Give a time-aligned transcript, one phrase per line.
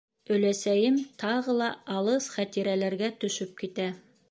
[0.35, 1.67] Өләсәйем тағы ла
[1.97, 3.89] алыҫ хәтирәләргә төшөп китә.